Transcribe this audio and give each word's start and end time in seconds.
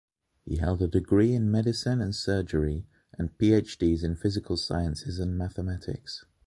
He 0.41 0.55
held 0.55 0.81
a 0.81 0.87
degree 0.87 1.31
in 1.35 1.51
Medicine 1.51 2.01
and 2.01 2.15
Surgery 2.15 2.87
and 3.19 3.37
PhDs 3.37 4.03
in 4.03 4.15
Physical 4.15 4.57
Sciences 4.57 5.19
and 5.19 5.37
Mathematics. 5.37 6.25